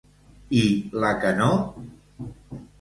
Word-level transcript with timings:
I 0.61 0.63
la 1.05 1.13
que 1.25 1.35
no? 1.43 1.53